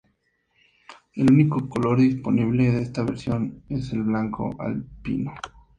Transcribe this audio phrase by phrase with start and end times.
[1.13, 5.35] El único color disponible de esta versión es el Blanco Alpino.